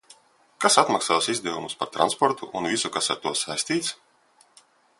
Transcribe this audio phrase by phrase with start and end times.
[0.63, 3.95] Kas atmaksās izdevumus par transportu un visu, kas ar to saistīts?